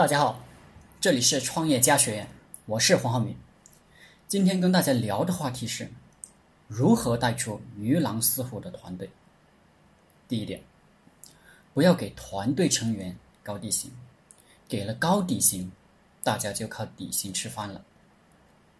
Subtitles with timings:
[0.00, 0.40] 大家好，
[0.98, 2.26] 这里是创业家学院，
[2.64, 3.36] 我是黄浩明。
[4.26, 5.92] 今天跟大家聊的话题是
[6.66, 9.10] 如何带出鱼狼似虎的团队。
[10.26, 10.62] 第一点，
[11.74, 13.92] 不要给团队成员高底薪，
[14.66, 15.70] 给了高底薪，
[16.22, 17.84] 大家就靠底薪吃饭了，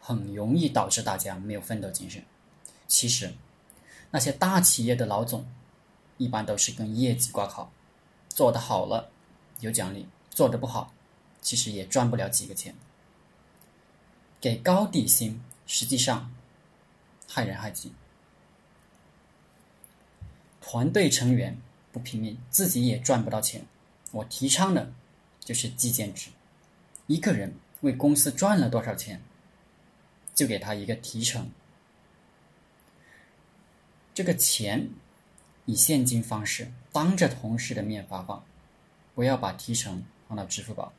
[0.01, 2.25] 很容易导致大家没有奋斗精神。
[2.89, 3.35] 其实，
[4.11, 5.47] 那些大企业的老总，
[6.17, 7.71] 一般都是跟业绩挂靠，
[8.31, 9.11] 做得好了
[9.61, 10.95] 有奖励，做得不好。
[11.41, 12.75] 其实也赚不了几个钱，
[14.41, 16.33] 给高底薪实际上
[17.29, 17.93] 害人害己。
[20.61, 21.59] 团队成员
[21.91, 23.67] 不拼命，自己也赚不到钱。
[24.13, 24.93] 我提倡的
[25.41, 26.31] 就是计件制，
[27.07, 29.23] 一个人为公司赚了多少钱，
[30.35, 31.51] 就给他一个提成。
[34.13, 34.91] 这个钱
[35.65, 38.45] 以现金方式当着同事的面发放，
[39.15, 40.93] 不要把提成放到支付宝。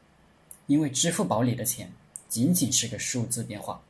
[0.67, 1.91] 因为支付宝里的钱
[2.29, 3.81] 仅仅是个数字变化，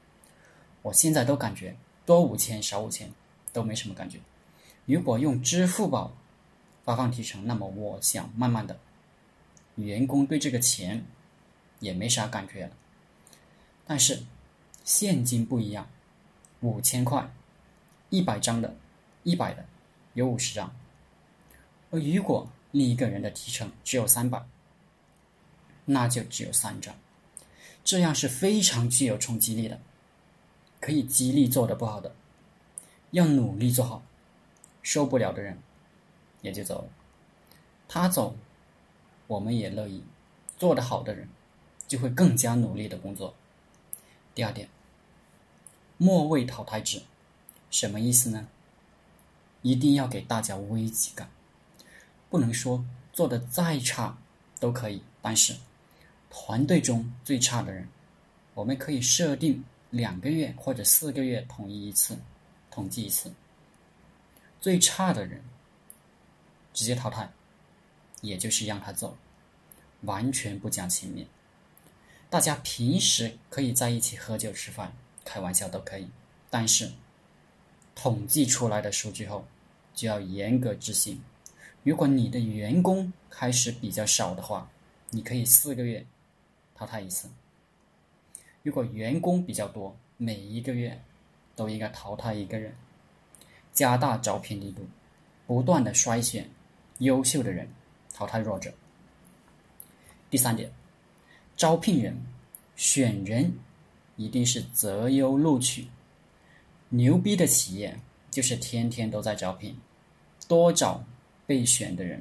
[0.82, 3.12] 我现在都感觉多五千少五千
[3.54, 4.20] 都没什么感觉。
[4.86, 6.12] 如果用支付宝
[6.84, 8.80] 发放提成，那么我想慢慢的，
[9.76, 11.06] 员工对这个钱
[11.80, 12.72] 也没啥感觉了。
[13.86, 14.24] 但是
[14.84, 15.88] 现金不一样，
[16.62, 17.32] 五千块，
[18.10, 18.76] 一百张的，
[19.24, 19.64] 一百的
[20.14, 20.74] 有五十张，
[21.92, 24.44] 而如果另一个人的提成只有三百。
[25.92, 26.96] 那就只有三张，
[27.84, 29.80] 这样是非常具有冲击力的，
[30.80, 32.16] 可以激励做的不好的，
[33.12, 34.04] 要努力做好，
[34.82, 35.58] 受不了的人
[36.42, 36.90] 也就走了。
[37.88, 38.38] 他走，
[39.28, 40.04] 我们也乐意。
[40.58, 41.28] 做得好的人
[41.88, 43.34] 就会更加努力的工作。
[44.36, 44.70] 第二点，
[45.98, 47.02] 末位淘汰制，
[47.72, 48.48] 什么意思呢？
[49.64, 51.32] 一定要给大家危机感，
[52.30, 54.20] 不能说做的再差
[54.60, 55.56] 都可以，但是。
[56.34, 57.88] 团队中最差的人，
[58.54, 62.18] 我们可以设定两个月或者四个月统一一次，
[62.72, 63.32] 统计一次。
[64.62, 65.44] 最差的人
[66.74, 67.30] 直接淘汰，
[68.22, 69.18] 也就是让他走，
[70.04, 71.28] 完全不讲情面。
[72.30, 74.94] 大家平时可以在一起喝酒吃饭、
[75.26, 76.08] 开玩笑都可以，
[76.50, 76.90] 但是
[77.94, 79.46] 统计出来的数据后
[79.94, 81.22] 就要严格执行。
[81.84, 84.70] 如果你的员工开始比较少的话，
[85.10, 86.06] 你可以四个月。
[86.82, 87.30] 淘汰一次。
[88.64, 91.00] 如果员工比较多，每一个月
[91.56, 92.74] 都应该淘汰一个人，
[93.72, 94.82] 加大招聘力度，
[95.46, 96.50] 不断的筛选
[96.98, 97.70] 优秀的人，
[98.12, 98.74] 淘汰弱者。
[100.32, 100.72] 第三点，
[101.56, 102.18] 招聘人
[102.76, 103.54] 选人
[104.16, 105.86] 一定是择优录取。
[106.90, 107.96] 牛逼的企业
[108.32, 109.78] 就是天天都在招聘，
[110.48, 111.04] 多找
[111.46, 112.20] 备选的人。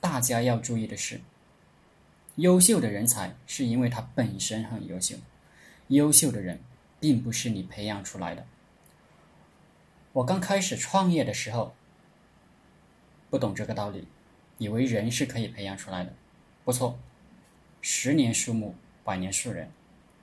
[0.00, 1.20] 大家要注意的是。
[2.36, 5.16] 优秀的人才是因为他本身很优秀，
[5.88, 6.60] 优秀的人
[6.98, 8.46] 并不是你培养出来的。
[10.12, 11.74] 我刚开始创业的时候，
[13.28, 14.08] 不懂这个道理，
[14.58, 16.12] 以为人是可以培养出来的。
[16.64, 16.98] 不错，
[17.80, 18.74] 十年树木，
[19.04, 19.70] 百年树人，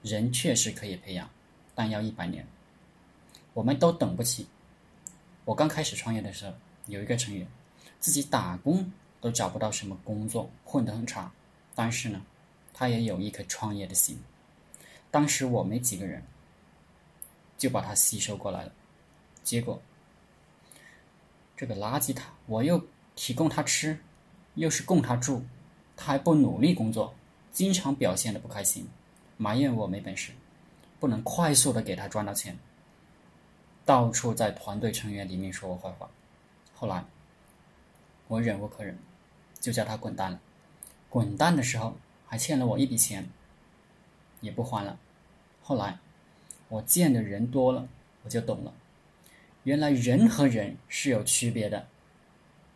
[0.02, 1.30] 人确实可以培养，
[1.76, 2.46] 但要一百年，
[3.54, 4.48] 我们都等不起。
[5.46, 6.54] 我刚开始创业的时候，
[6.88, 7.48] 有一个成员，
[8.00, 8.92] 自己打工
[9.22, 11.32] 都找不到什么工作，混得很差。
[11.78, 12.26] 但是呢，
[12.74, 14.20] 他也有一颗创业的心。
[15.12, 16.24] 当时我们几个人
[17.56, 18.72] 就把他吸收过来了，
[19.44, 19.80] 结果
[21.56, 22.84] 这个垃圾他，我又
[23.16, 23.96] 提供他吃，
[24.56, 25.44] 又是供他住，
[25.96, 27.14] 他还不努力工作，
[27.52, 28.90] 经常表现的不开心，
[29.38, 30.32] 埋怨我没本事，
[31.00, 32.58] 不能快速的给他赚到钱，
[33.86, 36.10] 到处在团队成员里面说我坏话。
[36.74, 37.06] 后来
[38.28, 38.98] 我忍无可忍，
[39.60, 40.40] 就叫他滚蛋了。
[41.10, 43.28] 滚蛋的时候还欠了我一笔钱，
[44.42, 45.00] 也不还了。
[45.62, 45.98] 后来
[46.70, 47.88] 我见的人多了，
[48.24, 48.74] 我就懂了，
[49.64, 51.88] 原来人和人是有区别的。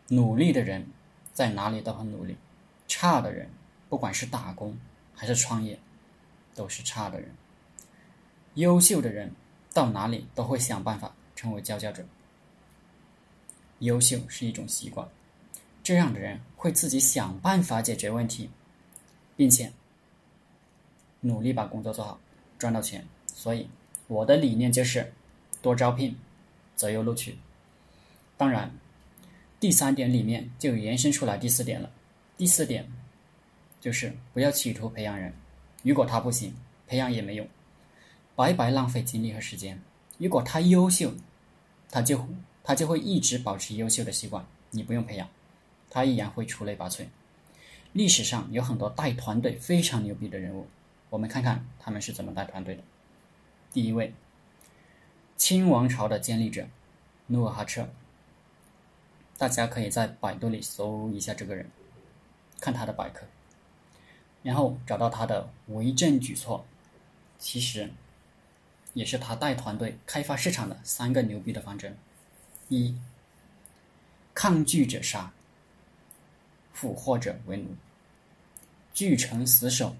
[0.08, 0.86] 努力的人
[1.32, 2.36] 在哪里都很努力，
[2.86, 3.48] 差的人
[3.88, 4.76] 不管是打工
[5.14, 5.78] 还是创业，
[6.54, 7.30] 都是差的人。
[8.54, 9.32] 优秀的人
[9.72, 12.04] 到哪里都会想办法成为佼佼者。
[13.78, 15.08] 优秀是一种习惯。
[15.82, 18.48] 这样的人会自己想办法解决问题，
[19.36, 19.72] 并且
[21.20, 22.20] 努力把工作做好，
[22.58, 23.04] 赚到钱。
[23.26, 23.68] 所以
[24.06, 25.12] 我的理念就是
[25.60, 26.16] 多招聘，
[26.76, 27.36] 择优录取。
[28.36, 28.70] 当然，
[29.58, 31.90] 第三点里面就延伸出来第四点了。
[32.36, 32.86] 第四点
[33.80, 35.32] 就是不要企图培养人，
[35.82, 36.54] 如果他不行，
[36.86, 37.46] 培养也没用，
[38.36, 39.80] 白白浪费精力和时间。
[40.18, 41.12] 如果他优秀，
[41.90, 42.24] 他就
[42.62, 45.28] 他就会一直保持优秀的习惯，你不用培养。
[45.92, 47.06] 他依然会出类拔萃。
[47.92, 50.66] 历史上有很多带团队非常牛逼的人物，
[51.10, 52.82] 我们看看他们是怎么带团队的。
[53.70, 54.14] 第一位，
[55.36, 56.66] 清王朝的建立者
[57.26, 57.86] 努尔哈赤，
[59.36, 61.70] 大家可以在百度里搜一下这个人，
[62.58, 63.26] 看他的百科，
[64.42, 66.64] 然后找到他的为政举措，
[67.38, 67.90] 其实
[68.94, 71.98] 也是他带团队开发市场的三个牛逼的方针：
[72.70, 72.96] 一、
[74.32, 75.30] 抗拒者杀。
[76.82, 77.76] 俘获者为奴，
[78.92, 79.94] 据城死守，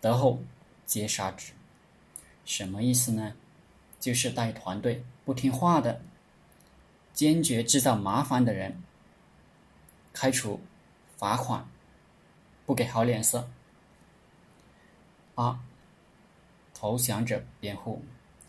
[0.00, 0.42] 得后
[0.86, 1.52] 皆杀之。
[2.46, 3.34] 什么意思呢？
[4.00, 6.00] 就是带团队不听话的、
[7.12, 8.82] 坚决制造麻烦的人，
[10.14, 10.58] 开除、
[11.18, 11.68] 罚款，
[12.64, 13.46] 不给好脸色。
[15.34, 15.58] 二、
[16.72, 18.02] 投降者辩护，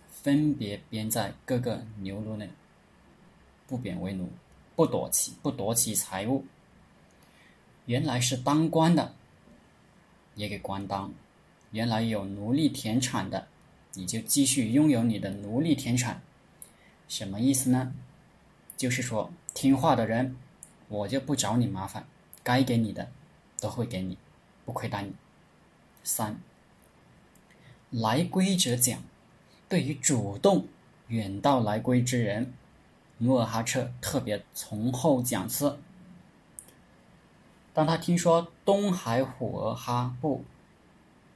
[0.10, 2.50] 分别编在各个牛录内，
[3.68, 4.32] 不贬为奴，
[4.78, 6.46] 不夺其不夺其财物。
[7.92, 9.14] 原来是当官的，
[10.36, 11.12] 也给官当；
[11.72, 13.50] 原来有奴隶田产的，
[13.96, 16.22] 你就继续拥有你的奴隶田产。
[17.10, 17.94] 什么意思呢？
[18.78, 20.38] 就是说，听话的人，
[20.88, 22.08] 我就不找你麻烦，
[22.42, 23.12] 该给你的
[23.60, 24.18] 都会给你，
[24.64, 25.12] 不亏待你。
[26.02, 26.40] 三，
[27.90, 29.04] 来归者讲，
[29.68, 30.66] 对于主动
[31.10, 32.54] 远道来归之人，
[33.18, 35.78] 努尔哈赤特别从厚讲次。
[37.74, 40.44] 当他听说东海虎儿哈布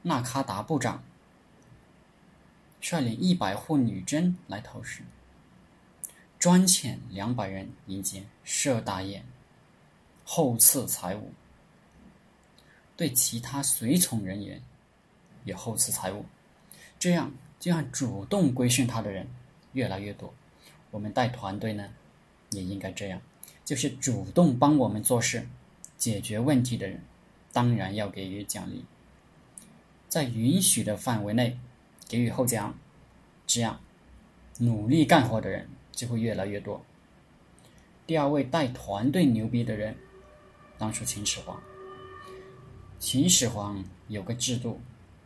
[0.01, 1.01] 纳喀达部长
[2.81, 5.01] 率领一百户女真来投时，
[6.37, 9.25] 专遣两百人迎接，设大宴，
[10.23, 11.31] 厚赐财物；
[12.95, 14.61] 对其他随从人员
[15.45, 16.25] 也厚赐财物，
[16.99, 19.27] 这样就让主动归顺他的人
[19.71, 20.33] 越来越多。
[20.91, 21.89] 我们带团队呢，
[22.51, 23.19] 也应该这样，
[23.63, 25.47] 就是主动帮我们做事。
[25.97, 27.01] 解决问题的人，
[27.51, 28.83] 当然要给予奖励，
[30.07, 31.57] 在允许的范围内
[32.07, 32.75] 给予厚奖，
[33.47, 33.79] 这样
[34.59, 36.85] 努力干活的人就会越来越多。
[38.05, 39.95] 第二位带团队牛逼的人，
[40.77, 41.61] 当初秦始皇。
[42.99, 44.79] 秦始皇有个制度，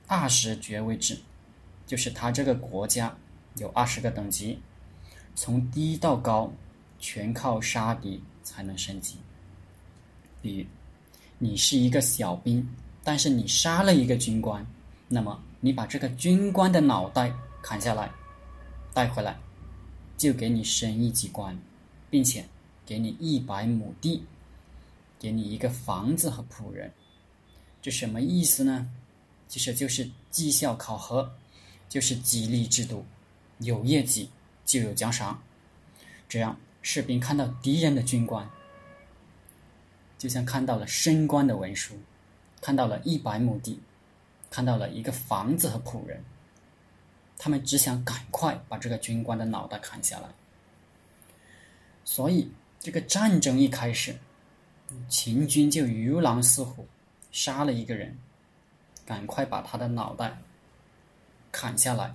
[0.08, 1.20] 二十爵位制，
[1.86, 3.18] 就是他这个国家
[3.58, 4.60] 有二十个等级，
[5.36, 6.52] 从低到高，
[7.00, 9.18] 全靠杀敌才能升级。
[10.42, 10.66] 比如，
[11.38, 12.68] 你是一个小兵，
[13.04, 14.66] 但是你杀了一个军官，
[15.08, 18.10] 那么你把这个军官的脑袋砍下来，
[18.94, 19.38] 带回来，
[20.18, 21.58] 就给你升一级官，
[22.10, 22.46] 并且
[22.86, 24.24] 给你一百亩地，
[25.20, 26.92] 给你一个房子和仆人。
[27.82, 28.90] 这什么意思呢？
[29.48, 31.32] 其实就是绩效考核，
[31.88, 33.04] 就是激励制度，
[33.60, 34.30] 有业绩
[34.66, 35.42] 就有奖赏。
[36.28, 38.48] 这样士兵看到敌人的军官。
[40.20, 41.98] 就像看到了升官的文书，
[42.62, 43.80] 看到了一百亩地，
[44.52, 46.22] 看到了一个房子和仆人，
[47.38, 50.28] 他们只想赶快把这个军官的脑袋砍下来。
[52.04, 54.18] 所以，这个战争一开始，
[55.08, 56.86] 秦军就如狼似虎，
[57.32, 58.18] 杀了一个人，
[59.06, 60.38] 赶快把他的脑袋
[61.50, 62.14] 砍下来，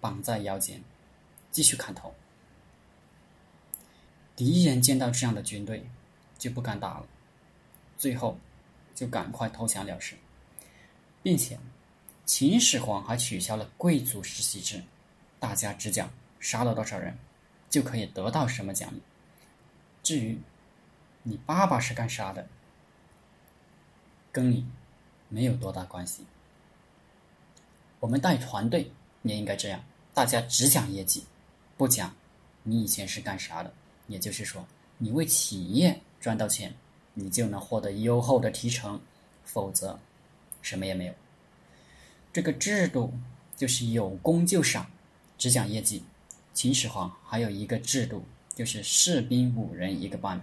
[0.00, 0.80] 绑在腰间，
[1.50, 2.14] 继续砍头。
[4.34, 5.86] 敌人见到这样的军队，
[6.38, 7.06] 就不敢打了。
[8.04, 8.38] 最后，
[8.94, 10.14] 就赶快投降了事，
[11.22, 11.58] 并且，
[12.26, 14.82] 秦始皇还取消了贵族世袭制，
[15.40, 17.16] 大家只讲杀了多少人，
[17.70, 19.00] 就可以得到什么奖励。
[20.02, 20.38] 至于
[21.22, 22.46] 你爸爸是干啥的，
[24.30, 24.66] 跟你
[25.30, 26.26] 没有多大关系。
[28.00, 28.92] 我们带团队
[29.22, 29.82] 也应该这样，
[30.12, 31.24] 大家只讲业绩，
[31.78, 32.14] 不讲
[32.64, 33.72] 你以前是干啥的。
[34.08, 34.66] 也就是说，
[34.98, 36.74] 你为企业赚到钱。
[37.14, 39.00] 你就能获得优厚的提成，
[39.44, 39.98] 否则
[40.60, 41.14] 什么也没有。
[42.32, 43.12] 这个制度
[43.56, 44.86] 就是有功就赏，
[45.38, 46.02] 只讲业绩。
[46.52, 50.40] 秦始皇还有一个制度，就是士兵五人一个班，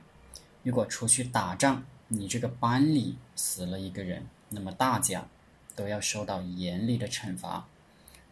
[0.63, 5.27] 如果出去打仗，你这个班里死了一个人，那么大家
[5.75, 7.65] 都要受到严厉的惩罚。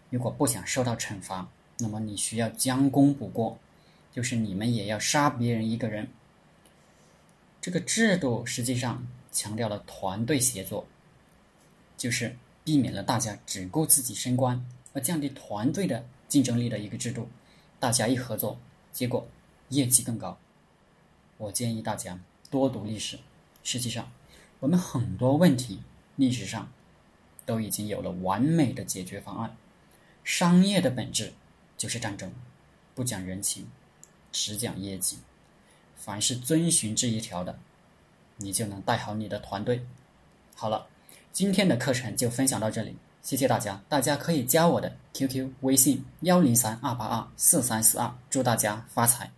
[0.09, 3.57] 如果不想受到惩罚，那么你需要将功补过，
[4.11, 6.09] 就是你们也要杀别人一个人。
[7.69, 10.87] 这个制度实际上强调了团队协作，
[11.95, 17.29] 就是避免了大家只顾自己升官，而降低团队的竞争力的一个制度。
[17.79, 18.59] 大家一合作，
[18.91, 19.27] 结果
[19.67, 20.39] 业绩更高。
[21.37, 23.19] 我建议大家多读历史。
[23.63, 24.11] 实际上，
[24.59, 25.83] 我们很多问题
[26.15, 26.71] 历史上
[27.45, 29.55] 都已经有了完美的解决方案。
[30.23, 31.33] 商业的本质
[31.77, 32.33] 就是战争，
[32.95, 33.67] 不讲人情，
[34.31, 35.19] 只讲业绩。
[35.99, 37.59] 凡是遵循这一条的，
[38.37, 39.85] 你就能带好你的团队，
[40.55, 40.87] 好了，
[41.33, 43.81] 今天的课程就分享到这里，谢谢大家。
[43.89, 49.29] 大家可以加我的 QQ 微信幺零三二八二四三四二，祝大家发财。